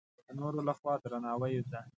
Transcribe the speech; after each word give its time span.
د 0.25 0.29
نورو 0.39 0.59
له 0.67 0.73
خوا 0.77 0.93
درناوی 1.03 1.55
ده. 1.71 1.81